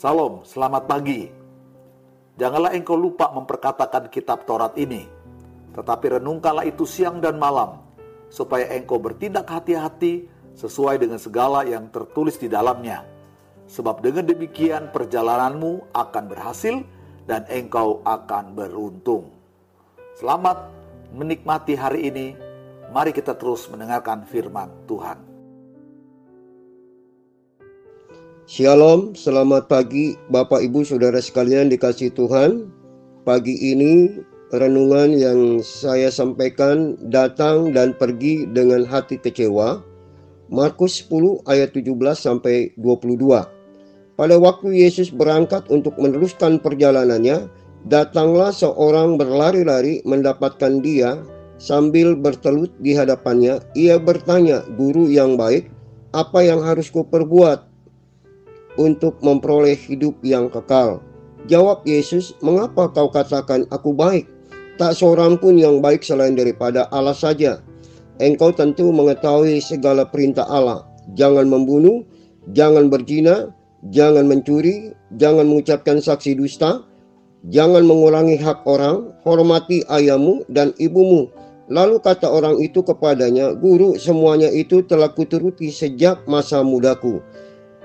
[0.00, 1.28] Salam, selamat pagi.
[2.40, 5.04] Janganlah engkau lupa memperkatakan kitab Taurat ini,
[5.76, 7.84] tetapi renungkanlah itu siang dan malam,
[8.32, 10.24] supaya engkau bertindak hati-hati
[10.56, 13.04] sesuai dengan segala yang tertulis di dalamnya.
[13.68, 16.80] Sebab dengan demikian perjalananmu akan berhasil
[17.28, 19.28] dan engkau akan beruntung.
[20.16, 20.64] Selamat
[21.12, 22.32] menikmati hari ini.
[22.88, 25.29] Mari kita terus mendengarkan firman Tuhan.
[28.48, 32.72] Shalom, selamat pagi Bapak Ibu Saudara sekalian dikasih Tuhan.
[33.28, 34.08] Pagi ini
[34.48, 39.84] renungan yang saya sampaikan datang dan pergi dengan hati kecewa.
[40.48, 43.44] Markus 10 ayat 17 sampai 22.
[44.16, 47.44] Pada waktu Yesus berangkat untuk meneruskan perjalanannya,
[47.92, 51.20] datanglah seorang berlari-lari mendapatkan dia
[51.60, 53.60] sambil bertelut di hadapannya.
[53.76, 55.68] Ia bertanya, "Guru yang baik,
[56.16, 57.69] apa yang harus kuperbuat
[58.80, 61.04] untuk memperoleh hidup yang kekal.
[61.44, 64.24] Jawab Yesus, "Mengapa kau katakan aku baik?
[64.80, 67.60] Tak seorang pun yang baik selain daripada Allah saja.
[68.16, 70.88] Engkau tentu mengetahui segala perintah Allah.
[71.12, 72.04] Jangan membunuh,
[72.56, 73.52] jangan berzina,
[73.92, 76.84] jangan mencuri, jangan mengucapkan saksi dusta,
[77.52, 81.28] jangan mengurangi hak orang, hormati ayahmu dan ibumu."
[81.70, 87.22] Lalu kata orang itu kepadanya, "Guru, semuanya itu telah kuturuti sejak masa mudaku."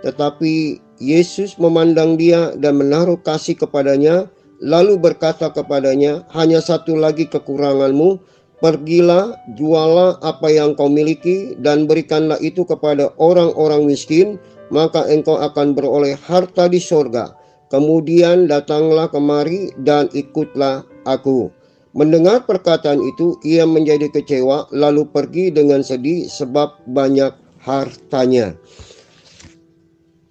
[0.00, 4.28] Tetapi Yesus memandang dia dan menaruh kasih kepadanya,
[4.60, 8.20] lalu berkata kepadanya, "Hanya satu lagi kekuranganmu.
[8.60, 14.36] Pergilah, jualah apa yang kau miliki, dan berikanlah itu kepada orang-orang miskin,
[14.68, 17.32] maka engkau akan beroleh harta di sorga.
[17.72, 21.48] Kemudian datanglah kemari dan ikutlah aku."
[21.90, 27.34] Mendengar perkataan itu, ia menjadi kecewa, lalu pergi dengan sedih sebab banyak
[27.66, 28.54] hartanya.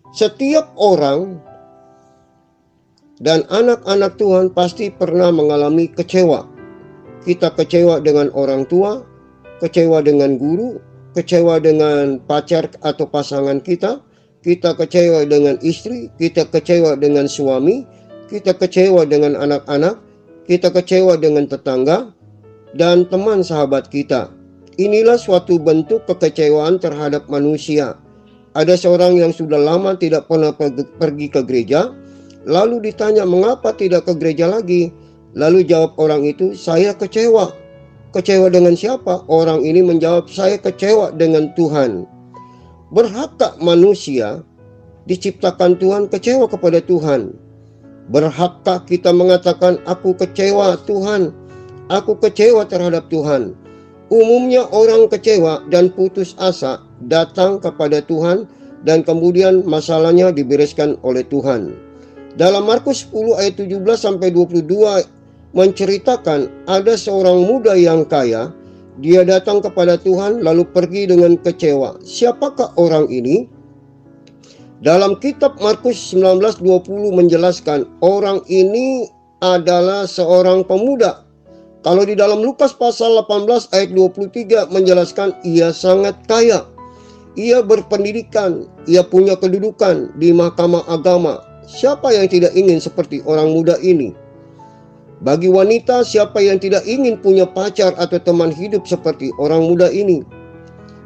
[0.09, 1.37] Setiap orang
[3.21, 6.49] dan anak-anak Tuhan pasti pernah mengalami kecewa.
[7.21, 9.05] Kita kecewa dengan orang tua,
[9.61, 10.81] kecewa dengan guru,
[11.13, 14.01] kecewa dengan pacar atau pasangan kita,
[14.41, 17.85] kita kecewa dengan istri, kita kecewa dengan suami,
[18.33, 20.01] kita kecewa dengan anak-anak,
[20.49, 22.09] kita kecewa dengan tetangga,
[22.73, 24.33] dan teman sahabat kita.
[24.81, 27.99] Inilah suatu bentuk kekecewaan terhadap manusia
[28.59, 30.51] ada seorang yang sudah lama tidak pernah
[30.99, 31.95] pergi ke gereja,
[32.43, 34.91] lalu ditanya mengapa tidak ke gereja lagi.
[35.31, 37.55] Lalu jawab orang itu, saya kecewa.
[38.11, 39.23] Kecewa dengan siapa?
[39.31, 42.03] Orang ini menjawab, saya kecewa dengan Tuhan.
[42.91, 44.43] Berhakkah manusia
[45.07, 47.31] diciptakan Tuhan kecewa kepada Tuhan?
[48.11, 51.31] Berhakkah kita mengatakan, aku kecewa Tuhan,
[51.87, 53.55] aku kecewa terhadap Tuhan?
[54.09, 58.49] Umumnya orang kecewa dan putus asa datang kepada Tuhan
[58.83, 61.75] dan kemudian masalahnya dibereskan oleh Tuhan.
[62.35, 68.53] Dalam Markus 10 ayat 17 sampai 22 menceritakan ada seorang muda yang kaya,
[68.99, 71.99] dia datang kepada Tuhan lalu pergi dengan kecewa.
[72.03, 73.47] Siapakah orang ini?
[74.79, 79.11] Dalam kitab Markus 19:20 menjelaskan orang ini
[79.43, 81.27] adalah seorang pemuda
[81.79, 86.67] kalau di dalam Lukas pasal 18 ayat 23 menjelaskan ia sangat kaya.
[87.37, 91.45] Ia berpendidikan, ia punya kedudukan di mahkamah agama.
[91.69, 94.17] Siapa yang tidak ingin seperti orang muda ini?
[95.21, 100.25] Bagi wanita, siapa yang tidak ingin punya pacar atau teman hidup seperti orang muda ini?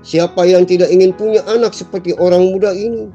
[0.06, 3.11] Siapa yang tidak ingin punya anak seperti orang muda ini?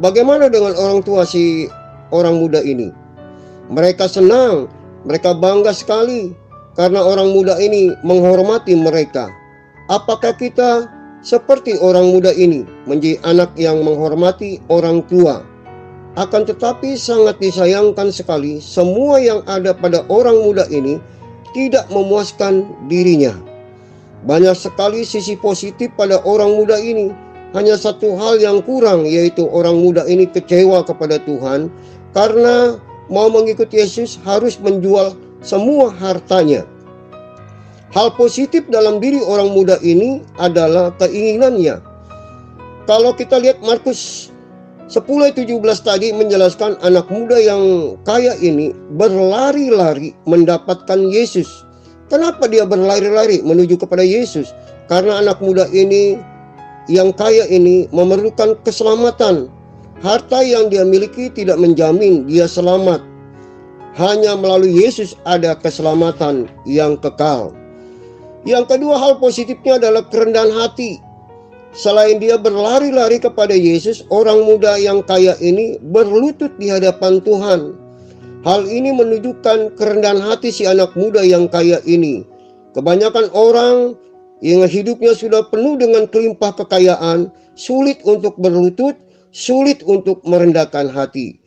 [0.00, 1.68] Bagaimana dengan orang tua si
[2.10, 2.90] orang muda ini?
[3.70, 4.66] Mereka senang,
[5.06, 6.34] mereka bangga sekali
[6.74, 9.28] karena orang muda ini menghormati mereka.
[9.92, 10.88] Apakah kita
[11.20, 15.44] seperti orang muda ini menjadi anak yang menghormati orang tua?
[16.18, 20.98] Akan tetapi sangat disayangkan sekali semua yang ada pada orang muda ini
[21.54, 23.36] tidak memuaskan dirinya.
[24.26, 27.14] Banyak sekali sisi positif pada orang muda ini.
[27.50, 31.66] Hanya satu hal yang kurang yaitu orang muda ini kecewa kepada Tuhan
[32.14, 32.78] karena
[33.10, 36.62] mau mengikuti Yesus harus menjual semua hartanya.
[37.90, 41.82] Hal positif dalam diri orang muda ini adalah keinginannya.
[42.86, 44.30] Kalau kita lihat Markus
[44.86, 51.50] 10:17 tadi menjelaskan anak muda yang kaya ini berlari-lari mendapatkan Yesus.
[52.06, 54.54] Kenapa dia berlari-lari menuju kepada Yesus?
[54.86, 56.18] Karena anak muda ini
[56.86, 59.50] yang kaya ini memerlukan keselamatan.
[59.98, 63.02] Harta yang dia miliki tidak menjamin dia selamat.
[63.98, 67.50] Hanya melalui Yesus ada keselamatan yang kekal.
[68.48, 70.96] Yang kedua hal positifnya adalah kerendahan hati.
[71.70, 77.78] Selain dia berlari-lari kepada Yesus, orang muda yang kaya ini berlutut di hadapan Tuhan.
[78.42, 82.24] Hal ini menunjukkan kerendahan hati si anak muda yang kaya ini.
[82.72, 83.94] Kebanyakan orang
[84.40, 88.96] yang hidupnya sudah penuh dengan kelimpah kekayaan, sulit untuk berlutut,
[89.30, 91.38] sulit untuk merendahkan hati.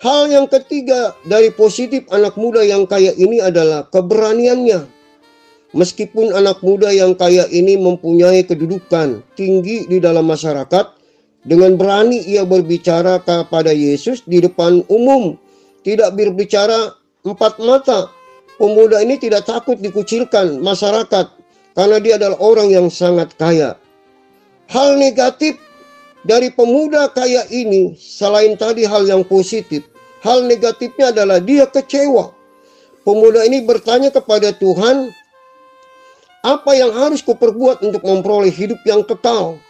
[0.00, 4.99] Hal yang ketiga dari positif anak muda yang kaya ini adalah keberaniannya.
[5.70, 10.98] Meskipun anak muda yang kaya ini mempunyai kedudukan tinggi di dalam masyarakat,
[11.46, 15.38] dengan berani ia berbicara kepada Yesus di depan umum,
[15.86, 18.10] tidak berbicara empat mata.
[18.60, 21.32] Pemuda ini tidak takut dikucilkan masyarakat
[21.72, 23.78] karena dia adalah orang yang sangat kaya.
[24.68, 25.56] Hal negatif
[26.26, 29.86] dari pemuda kaya ini selain tadi hal yang positif,
[30.20, 32.36] hal negatifnya adalah dia kecewa.
[33.00, 35.08] Pemuda ini bertanya kepada Tuhan,
[36.40, 39.60] apa yang harus kuperbuat untuk memperoleh hidup yang kekal?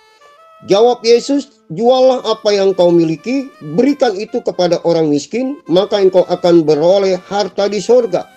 [0.68, 6.62] Jawab Yesus, jualah apa yang kau miliki, berikan itu kepada orang miskin, maka engkau akan
[6.62, 8.28] beroleh harta di sorga.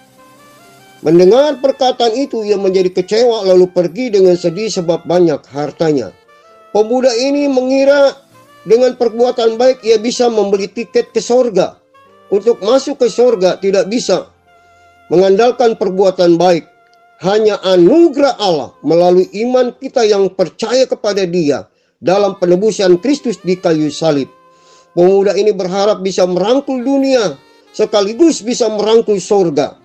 [1.03, 6.15] Mendengar perkataan itu, ia menjadi kecewa lalu pergi dengan sedih sebab banyak hartanya.
[6.71, 8.15] Pemuda ini mengira
[8.63, 11.75] dengan perbuatan baik ia bisa membeli tiket ke sorga.
[12.31, 14.31] Untuk masuk ke sorga tidak bisa
[15.11, 16.72] mengandalkan perbuatan baik
[17.23, 21.65] hanya anugerah Allah melalui iman kita yang percaya kepada Dia
[22.03, 24.27] dalam penebusan Kristus di kayu salib.
[24.93, 27.39] Pemuda ini berharap bisa merangkul dunia
[27.73, 29.75] sekaligus bisa merangkul surga.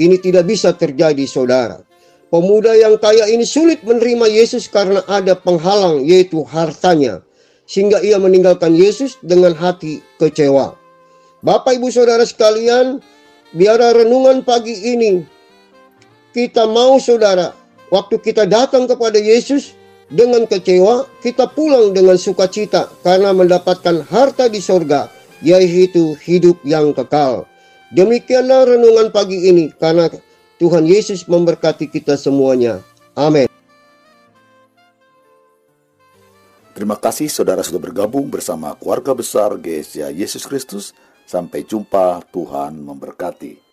[0.00, 1.84] Ini tidak bisa terjadi, saudara.
[2.32, 7.20] Pemuda yang kaya ini sulit menerima Yesus karena ada penghalang, yaitu hartanya,
[7.68, 10.76] sehingga ia meninggalkan Yesus dengan hati kecewa.
[11.44, 13.00] Bapak, ibu, saudara sekalian,
[13.54, 15.24] biar renungan pagi ini
[16.38, 17.50] kita mau saudara,
[17.90, 19.74] waktu kita datang kepada Yesus
[20.06, 25.10] dengan kecewa, kita pulang dengan sukacita karena mendapatkan harta di sorga,
[25.42, 27.42] yaitu hidup yang kekal.
[27.90, 30.06] Demikianlah renungan pagi ini karena
[30.62, 32.86] Tuhan Yesus memberkati kita semuanya.
[33.18, 33.50] Amin.
[36.70, 40.94] Terima kasih saudara sudah bergabung bersama keluarga besar GSA Yesus Kristus.
[41.26, 43.67] Sampai jumpa, Tuhan memberkati.